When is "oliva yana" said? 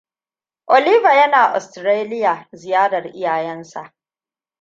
0.67-1.53